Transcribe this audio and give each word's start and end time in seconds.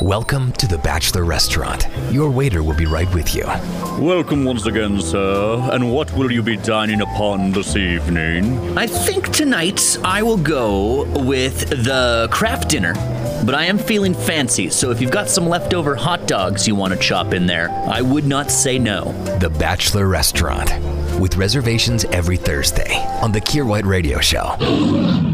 Welcome 0.00 0.52
to 0.52 0.66
the 0.66 0.78
Bachelor 0.78 1.24
Restaurant. 1.24 1.86
Your 2.10 2.30
waiter 2.30 2.62
will 2.62 2.74
be 2.74 2.86
right 2.86 3.12
with 3.12 3.34
you. 3.34 3.44
Welcome 4.02 4.46
once 4.46 4.64
again, 4.64 4.98
sir. 4.98 5.68
And 5.70 5.92
what 5.92 6.10
will 6.14 6.32
you 6.32 6.42
be 6.42 6.56
dining 6.56 7.02
upon 7.02 7.52
this 7.52 7.76
evening? 7.76 8.78
I 8.78 8.86
think 8.86 9.28
tonight 9.28 9.98
I 10.02 10.22
will 10.22 10.38
go 10.38 11.04
with 11.22 11.68
the 11.68 12.28
Kraft 12.32 12.70
Dinner. 12.70 12.94
But 13.44 13.54
I 13.54 13.66
am 13.66 13.76
feeling 13.76 14.14
fancy, 14.14 14.70
so 14.70 14.90
if 14.90 15.02
you've 15.02 15.10
got 15.10 15.28
some 15.28 15.46
leftover 15.46 15.94
hot 15.94 16.26
dogs 16.26 16.66
you 16.66 16.74
want 16.74 16.94
to 16.94 16.98
chop 16.98 17.34
in 17.34 17.44
there, 17.44 17.68
I 17.70 18.00
would 18.00 18.24
not 18.24 18.50
say 18.50 18.78
no. 18.78 19.12
The 19.38 19.50
Bachelor 19.50 20.08
Restaurant. 20.08 20.70
With 21.20 21.36
reservations 21.36 22.06
every 22.06 22.38
Thursday 22.38 22.96
on 23.20 23.32
the 23.32 23.40
Kier 23.42 23.66
White 23.66 23.84
Radio 23.84 24.18
Show. 24.20 24.56